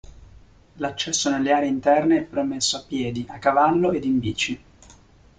[0.77, 4.63] L'accesso nelle aree interne è permesso a piedi, a cavallo ed in bici.